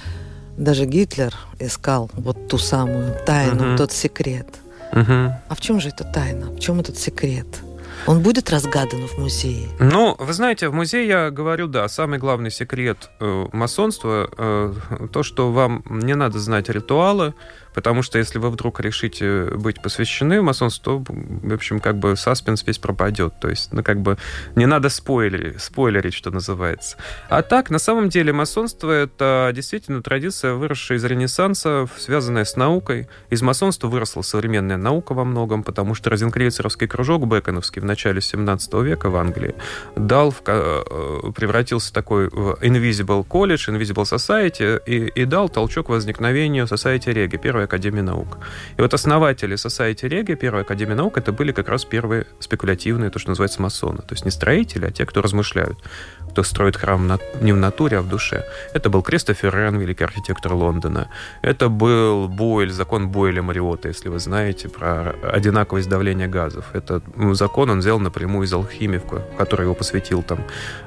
даже 0.56 0.86
Гитлер 0.86 1.34
искал 1.58 2.10
вот 2.14 2.48
ту 2.48 2.58
самую 2.58 3.14
тайну, 3.24 3.70
угу. 3.70 3.76
тот 3.76 3.92
секрет. 3.92 4.48
Угу. 4.92 5.02
А 5.48 5.54
в 5.54 5.60
чем 5.60 5.80
же 5.80 5.88
эта 5.88 6.04
тайна? 6.04 6.50
В 6.50 6.58
чем 6.58 6.80
этот 6.80 6.96
секрет? 6.98 7.46
Он 8.06 8.20
будет 8.22 8.50
разгадан 8.50 9.06
в 9.06 9.18
музее? 9.18 9.68
Ну, 9.78 10.16
вы 10.18 10.32
знаете, 10.32 10.68
в 10.68 10.74
музее 10.74 11.06
я 11.06 11.30
говорю, 11.30 11.66
да, 11.66 11.88
самый 11.88 12.18
главный 12.18 12.50
секрет 12.50 13.10
э, 13.20 13.46
масонства 13.52 14.28
э, 14.36 14.74
то, 15.12 15.22
что 15.22 15.52
вам 15.52 15.82
не 15.88 16.14
надо 16.14 16.38
знать 16.38 16.68
ритуалы, 16.68 17.34
Потому 17.74 18.02
что 18.02 18.18
если 18.18 18.38
вы 18.38 18.50
вдруг 18.50 18.80
решите 18.80 19.44
быть 19.54 19.80
посвящены 19.80 20.42
масонству, 20.42 20.88
то, 20.88 21.04
в 21.06 21.52
общем, 21.52 21.80
как 21.80 21.98
бы 21.98 22.16
саспенс 22.16 22.66
весь 22.66 22.78
пропадет. 22.78 23.34
То 23.40 23.48
есть, 23.48 23.72
ну, 23.72 23.82
как 23.82 24.00
бы 24.00 24.16
не 24.54 24.66
надо 24.66 24.88
спойлерить, 24.88 25.60
спойлерить, 25.60 26.14
что 26.14 26.30
называется. 26.30 26.96
А 27.28 27.42
так, 27.42 27.68
на 27.68 27.78
самом 27.78 28.08
деле, 28.08 28.32
масонство— 28.32 28.90
это 28.92 29.50
действительно 29.54 30.02
традиция, 30.02 30.54
выросшая 30.54 30.98
из 30.98 31.04
Ренессанса, 31.04 31.86
связанная 31.98 32.44
с 32.44 32.56
наукой. 32.56 33.08
Из 33.28 33.42
масонства 33.42 33.88
выросла 33.88 34.22
современная 34.22 34.78
наука 34.78 35.12
во 35.12 35.24
многом, 35.24 35.62
потому 35.62 35.94
что 35.94 36.08
розенкрейцеровский 36.10 36.86
кружок 36.86 37.26
Беконовский 37.26 37.82
в 37.82 37.84
начале 37.84 38.20
17 38.20 38.72
века 38.74 39.10
в 39.10 39.16
Англии 39.16 39.54
дал, 39.94 40.34
э, 40.46 40.82
превратился 41.34 41.92
такой 41.92 42.28
в 42.28 42.58
Invisible 42.62 43.26
College, 43.26 43.68
Invisible 43.68 44.04
Society, 44.04 44.80
и, 44.86 45.08
и 45.08 45.24
дал 45.24 45.48
толчок 45.48 45.90
возникновению 45.90 46.64
Society 46.64 47.12
Реги, 47.12 47.36
первой 47.58 47.64
академии 47.64 48.02
наук. 48.02 48.38
И 48.78 48.82
вот 48.82 48.94
основатели 48.94 49.54
Society 49.54 50.08
Реги, 50.08 50.34
первой 50.34 50.62
академии 50.62 50.94
наук, 50.94 51.18
это 51.18 51.32
были 51.32 51.52
как 51.52 51.68
раз 51.68 51.84
первые 51.84 52.24
спекулятивные, 52.40 53.10
то, 53.10 53.18
что 53.18 53.30
называется, 53.30 53.62
масоны. 53.62 53.98
То 53.98 54.14
есть 54.14 54.24
не 54.24 54.30
строители, 54.30 54.86
а 54.86 54.90
те, 54.90 55.04
кто 55.04 55.22
размышляют 55.22 55.78
кто 56.38 56.42
строит 56.44 56.76
храм 56.76 57.18
не 57.40 57.52
в 57.52 57.56
натуре, 57.56 57.98
а 57.98 58.02
в 58.02 58.08
душе. 58.08 58.44
Это 58.74 58.90
был 58.90 59.02
Кристофер 59.02 59.54
Рен, 59.54 59.78
великий 59.78 60.04
архитектор 60.04 60.52
Лондона. 60.52 61.08
Это 61.42 61.68
был 61.68 62.28
Бойль, 62.28 62.70
закон 62.70 63.08
Бойля 63.08 63.42
Мариота, 63.42 63.88
если 63.88 64.08
вы 64.08 64.18
знаете 64.18 64.68
про 64.68 65.16
одинаковость 65.32 65.88
давления 65.88 66.28
газов. 66.28 66.64
Это 66.74 67.02
ну, 67.16 67.34
закон 67.34 67.70
он 67.70 67.78
взял 67.80 67.98
напрямую 67.98 68.46
из 68.46 68.52
алхимии, 68.52 68.98
в 68.98 69.36
который 69.36 69.62
его 69.62 69.74
посвятил 69.74 70.22
там 70.22 70.38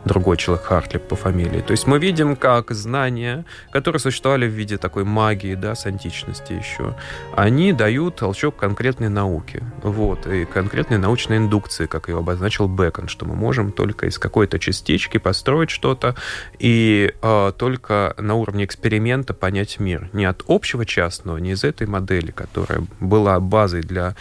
другой 0.05 0.37
человек 0.37 0.65
Хартлип 0.65 1.07
по 1.07 1.15
фамилии. 1.15 1.61
То 1.61 1.71
есть 1.71 1.87
мы 1.87 1.99
видим, 1.99 2.35
как 2.35 2.71
знания, 2.71 3.43
которые 3.71 3.99
существовали 3.99 4.47
в 4.47 4.53
виде 4.53 4.77
такой 4.77 5.03
магии, 5.03 5.55
да, 5.55 5.75
с 5.75 5.85
античности 5.85 6.53
еще, 6.61 6.95
они 7.35 7.73
дают 7.73 8.17
толчок 8.17 8.55
конкретной 8.55 9.09
науке. 9.09 9.63
Вот, 9.83 10.27
и 10.27 10.45
конкретной 10.45 10.97
научной 10.97 11.37
индукции, 11.37 11.85
как 11.85 12.07
ее 12.07 12.19
обозначил 12.19 12.67
Бекон, 12.67 13.07
что 13.07 13.25
мы 13.25 13.35
можем 13.35 13.71
только 13.71 14.07
из 14.07 14.17
какой-то 14.17 14.59
частички 14.59 15.17
построить 15.17 15.69
что-то 15.69 16.15
и 16.59 17.13
э, 17.21 17.51
только 17.57 18.13
на 18.17 18.35
уровне 18.35 18.65
эксперимента 18.65 19.33
понять 19.33 19.79
мир. 19.79 20.09
Не 20.13 20.25
от 20.25 20.43
общего 20.47 20.85
частного, 20.85 21.37
не 21.37 21.51
из 21.51 21.63
этой 21.63 21.87
модели, 21.87 22.31
которая 22.31 22.83
была 22.99 23.39
базой 23.39 23.81
для 23.81 24.15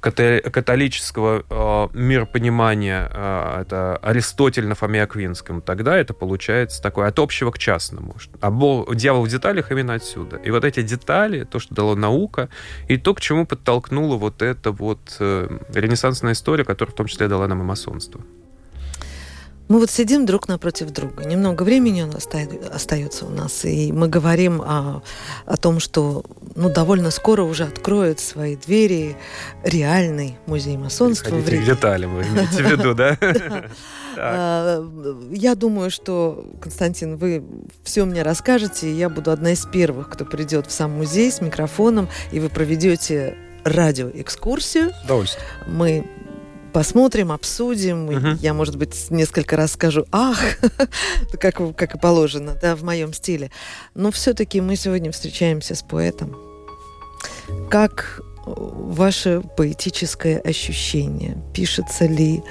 католического 0.00 1.44
э, 1.48 1.98
миропонимания, 1.98 3.10
э, 3.12 3.62
это 3.62 3.96
Аристотель 3.98 4.66
на 4.66 4.74
Фоме 4.74 5.02
Аквинском, 5.02 5.60
тогда 5.60 5.96
это 5.96 6.14
получается 6.14 6.82
такое 6.82 7.08
от 7.08 7.18
общего 7.18 7.50
к 7.50 7.58
частному. 7.58 8.16
А 8.40 8.50
дьявол 8.94 9.24
в 9.24 9.28
деталях 9.28 9.70
именно 9.70 9.94
отсюда. 9.94 10.36
И 10.36 10.50
вот 10.50 10.64
эти 10.64 10.82
детали, 10.82 11.44
то, 11.44 11.58
что 11.58 11.74
дало 11.74 11.94
наука, 11.96 12.48
и 12.88 12.96
то, 12.96 13.14
к 13.14 13.20
чему 13.20 13.46
подтолкнула 13.46 14.16
вот 14.16 14.42
эта 14.42 14.72
вот 14.72 15.16
э, 15.20 15.58
ренессансная 15.74 16.32
история, 16.32 16.64
которая 16.64 16.92
в 16.92 16.96
том 16.96 17.06
числе 17.06 17.28
дала 17.28 17.46
нам 17.46 17.60
и 17.60 17.64
масонство. 17.64 18.20
Мы 19.70 19.78
вот 19.78 19.88
сидим 19.88 20.26
друг 20.26 20.48
напротив 20.48 20.90
друга. 20.90 21.24
Немного 21.24 21.62
времени 21.62 22.04
остается 22.74 23.24
у 23.24 23.28
нас, 23.28 23.64
и 23.64 23.92
мы 23.92 24.08
говорим 24.08 24.60
о, 24.60 25.04
о 25.46 25.56
том, 25.56 25.78
что 25.78 26.24
ну, 26.56 26.68
довольно 26.68 27.12
скоро 27.12 27.44
уже 27.44 27.62
откроют 27.62 28.18
свои 28.18 28.56
двери 28.56 29.16
реальный 29.62 30.38
музей 30.46 30.76
масонства. 30.76 31.36
в 31.36 31.48
Риге. 31.48 31.66
детали 31.66 32.06
вы 32.06 32.22
имеете 32.22 32.64
в 32.64 32.70
виду, 32.70 32.94
да? 32.94 33.16
А, 34.16 34.84
я 35.30 35.54
думаю, 35.54 35.88
что, 35.92 36.44
Константин, 36.60 37.16
вы 37.16 37.44
все 37.84 38.04
мне 38.04 38.22
расскажете, 38.22 38.90
и 38.90 38.94
я 38.94 39.08
буду 39.08 39.30
одна 39.30 39.52
из 39.52 39.64
первых, 39.66 40.10
кто 40.10 40.24
придет 40.24 40.66
в 40.66 40.72
сам 40.72 40.90
музей 40.90 41.30
с 41.30 41.40
микрофоном, 41.40 42.08
и 42.32 42.40
вы 42.40 42.48
проведете 42.48 43.36
радиоэкскурсию. 43.62 44.90
Удовольствие. 45.04 45.44
Мы 45.68 46.06
посмотрим, 46.70 47.32
обсудим. 47.32 48.08
Угу. 48.08 48.38
Я, 48.40 48.54
может 48.54 48.76
быть, 48.76 49.10
несколько 49.10 49.56
раз 49.56 49.72
скажу 49.72 50.06
«ах», 50.12 50.38
как, 51.40 51.76
как 51.76 51.94
и 51.94 51.98
положено, 51.98 52.56
да, 52.60 52.76
в 52.76 52.82
моем 52.82 53.12
стиле. 53.12 53.50
Но 53.94 54.10
все-таки 54.10 54.60
мы 54.60 54.76
сегодня 54.76 55.10
встречаемся 55.12 55.74
с 55.74 55.82
поэтом. 55.82 56.36
Как 57.70 58.20
э, 58.20 58.52
ваше 58.56 59.42
поэтическое 59.56 60.38
ощущение? 60.38 61.42
Пишется 61.54 62.06
ли, 62.06 62.42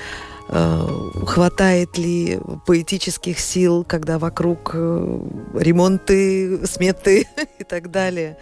э, 0.49 0.87
хватает 1.25 1.97
ли 1.97 2.39
поэтических 2.65 3.39
сил, 3.39 3.83
когда 3.83 4.19
вокруг 4.19 4.71
э, 4.73 5.19
ремонты, 5.53 6.65
сметы 6.67 7.27
и 7.59 7.63
так 7.63 7.91
далее? 7.91 8.37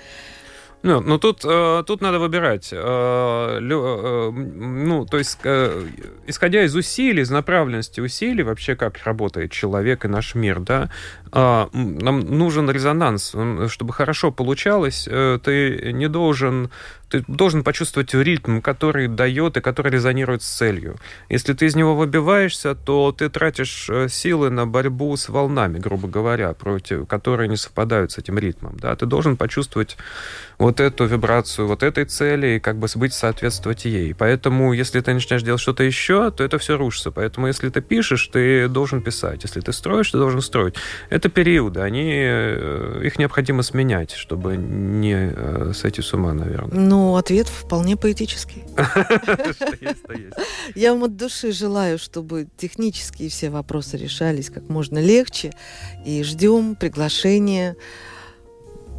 Ну, 0.84 1.02
ну 1.02 1.18
тут, 1.18 1.44
э, 1.44 1.84
тут 1.86 2.02
надо 2.02 2.20
выбирать. 2.20 2.70
Э, 2.72 3.60
э, 3.60 4.32
ну, 4.32 5.06
то 5.06 5.18
есть, 5.18 5.40
э, 5.44 5.88
исходя 6.28 6.64
из 6.64 6.76
усилий, 6.76 7.24
из 7.24 7.32
направленности 7.32 8.00
усилий, 8.00 8.44
вообще 8.44 8.76
как 8.76 9.04
работает 9.04 9.52
человек 9.52 10.06
и 10.06 10.08
наш 10.08 10.36
мир, 10.36 10.60
да, 10.60 10.90
э, 11.32 11.66
нам 11.74 12.20
нужен 12.20 12.70
резонанс. 12.70 13.36
Чтобы 13.68 13.94
хорошо 13.94 14.32
получалось, 14.32 15.08
э, 15.10 15.40
ты 15.44 15.92
не 15.94 16.08
должен 16.08 16.70
ты 17.10 17.24
должен 17.28 17.64
почувствовать 17.64 18.14
ритм, 18.14 18.60
который 18.60 19.08
дает 19.08 19.58
и 19.58 19.62
который 19.62 19.92
резонирует 19.92 20.44
с 20.44 20.48
целью. 20.48 20.98
Если 21.30 21.54
ты 21.54 21.66
из 21.66 21.76
него 21.76 21.96
выбиваешься, 21.96 22.76
то 22.76 23.12
ты 23.12 23.30
тратишь 23.30 23.88
э, 23.90 24.08
силы 24.10 24.50
на 24.50 24.68
борьбу 24.68 25.16
с 25.16 25.30
волнами, 25.30 25.80
грубо 25.80 26.08
говоря, 26.08 26.54
против, 26.54 27.08
которые 27.08 27.48
не 27.48 27.58
совпадают 27.58 28.12
с 28.12 28.18
этим 28.18 28.38
ритмом. 28.38 28.78
Да? 28.80 28.96
Ты 28.96 29.06
должен 29.06 29.38
почувствовать 29.38 29.98
вот 30.58 30.80
эту 30.80 31.06
вибрацию, 31.06 31.68
вот 31.68 31.84
этой 31.84 32.06
цели 32.06 32.56
и 32.56 32.60
как 32.60 32.78
бы 32.78 32.88
быть 32.96 33.14
соответствовать 33.14 33.86
ей. 33.86 34.14
Поэтому, 34.14 34.74
если 34.74 35.00
ты 35.02 35.14
начинаешь 35.14 35.44
делать 35.44 35.62
что-то 35.62 35.84
еще, 35.84 36.32
то 36.32 36.44
это 36.44 36.58
все 36.58 36.78
рушится. 36.78 37.12
Поэтому, 37.12 37.48
если 37.48 37.70
ты 37.70 37.82
пишешь, 37.82 38.28
ты 38.28 38.68
должен 38.68 39.02
писать. 39.02 39.44
Если 39.44 39.62
ты 39.62 39.72
строишь, 39.72 40.12
ты 40.12 40.18
должен 40.18 40.42
строить. 40.42 40.76
Это 41.10 41.30
периоды, 41.30 41.82
они, 41.82 42.12
э, 42.14 43.02
их 43.04 43.20
необходимо 43.20 43.62
сменять, 43.64 44.12
чтобы 44.12 44.58
не 44.58 45.32
э, 45.36 45.72
сойти 45.74 46.02
с 46.02 46.14
ума, 46.14 46.34
наверное. 46.34 46.80
Ну, 46.80 46.97
ответ 47.16 47.48
вполне 47.48 47.98
поэтический. 47.98 48.64
Я 50.76 50.94
вам 50.94 51.06
от 51.06 51.16
души 51.16 51.52
желаю, 51.52 51.98
чтобы 51.98 52.48
технические 52.58 53.30
все 53.30 53.50
вопросы 53.50 53.98
решались 53.98 54.50
как 54.50 54.70
можно 54.70 55.00
легче. 55.00 55.54
И 56.06 56.24
ждем 56.24 56.76
приглашения 56.76 57.76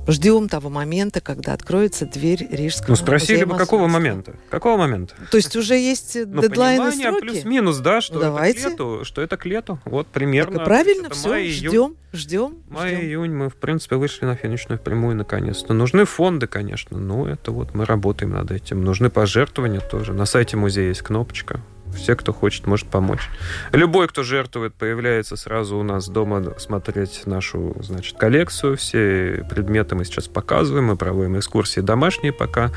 ждем 0.08 0.48
того 0.48 0.70
момента, 0.70 1.20
когда 1.20 1.52
откроется 1.52 2.06
дверь 2.06 2.46
Рижского 2.50 2.90
Ну, 2.90 2.96
спросили 2.96 3.44
бы, 3.44 3.56
какого 3.56 3.86
момента? 3.86 4.34
Какого 4.50 4.76
момента? 4.76 5.14
То 5.30 5.36
есть 5.36 5.54
уже 5.54 5.74
есть 5.74 6.16
ну, 6.26 6.42
дедлайн 6.42 6.88
и 6.88 7.02
сроки? 7.02 7.20
плюс-минус, 7.20 7.78
да, 7.78 8.00
что, 8.00 8.14
ну, 8.14 8.20
давайте. 8.20 8.58
это 8.60 8.68
к 8.68 8.70
лету, 8.70 9.04
что 9.04 9.22
это 9.22 9.36
к 9.36 9.46
лету. 9.46 9.78
Вот 9.84 10.06
примерно. 10.08 10.56
Так, 10.56 10.64
правильно, 10.64 11.10
все, 11.10 11.28
май, 11.28 11.48
ждем, 11.50 11.96
ждем. 12.12 12.56
Май-июнь 12.68 13.32
мы, 13.32 13.50
в 13.50 13.56
принципе, 13.56 13.96
вышли 13.96 14.24
на 14.24 14.34
финишную 14.34 14.78
прямую 14.78 15.16
наконец-то. 15.16 15.74
Нужны 15.74 16.04
фонды, 16.04 16.46
конечно, 16.46 16.98
но 16.98 17.28
это 17.28 17.52
вот 17.52 17.74
мы 17.74 17.84
работаем 17.84 18.32
над 18.32 18.50
этим. 18.50 18.82
Нужны 18.82 19.10
пожертвования 19.10 19.80
тоже. 19.80 20.14
На 20.14 20.24
сайте 20.24 20.56
музея 20.56 20.88
есть 20.88 21.02
кнопочка 21.02 21.60
все, 21.94 22.16
кто 22.16 22.32
хочет, 22.32 22.66
может 22.66 22.88
помочь. 22.88 23.28
Любой, 23.72 24.08
кто 24.08 24.22
жертвует, 24.22 24.74
появляется 24.74 25.36
сразу 25.36 25.76
у 25.78 25.82
нас 25.82 26.08
дома 26.08 26.54
смотреть 26.58 27.22
нашу, 27.26 27.76
значит, 27.80 28.16
коллекцию. 28.16 28.76
Все 28.76 29.46
предметы 29.48 29.94
мы 29.94 30.04
сейчас 30.04 30.28
показываем, 30.28 30.86
мы 30.86 30.96
проводим 30.96 31.38
экскурсии 31.38 31.80
домашние, 31.80 32.32
пока 32.32 32.70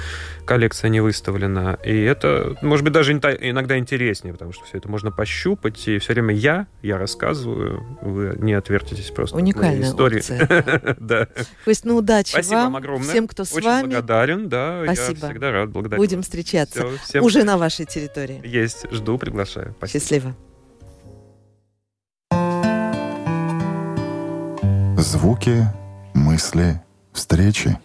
коллекция 0.46 0.90
не 0.90 1.00
выставлена. 1.02 1.78
И 1.84 1.98
это, 2.02 2.56
может 2.62 2.84
быть, 2.84 2.94
даже 2.94 3.14
иногда 3.14 3.78
интереснее, 3.78 4.34
потому 4.34 4.52
что 4.52 4.66
все 4.66 4.78
это 4.78 4.90
можно 4.90 5.12
пощупать. 5.12 5.88
И 5.88 5.98
все 6.00 6.14
время 6.14 6.34
я, 6.34 6.68
я 6.82 6.98
рассказываю, 6.98 7.86
вы 8.02 8.36
не 8.40 8.54
отвертитесь 8.54 9.12
просто 9.12 9.38
Уникальная 9.38 9.88
истории. 9.88 10.22
да. 11.00 11.26
То 11.26 11.70
есть, 11.70 11.86
ну, 11.86 11.98
удачи 11.98 12.32
Спасибо 12.32 12.56
вам, 12.56 12.76
огромное. 12.76 13.10
всем, 13.10 13.28
кто 13.28 13.44
с 13.44 13.54
Очень 13.54 13.68
вами. 13.68 13.88
благодарен, 13.88 14.50
да. 14.50 14.82
Спасибо. 14.84 15.20
Я 15.20 15.28
всегда 15.30 15.52
рад, 15.52 15.70
благодарю. 15.70 16.02
Будем 16.02 16.22
встречаться 16.22 16.88
уже 17.20 17.44
на 17.44 17.58
вашей 17.58 17.86
территории. 17.86 18.42
Есть, 18.44 18.86
Жду, 19.02 19.18
приглашаю. 19.18 19.74
Спасибо. 19.78 20.00
Счастливо. 20.00 20.34
Звуки, 24.98 25.66
мысли, 26.14 26.80
встречи. 27.12 27.78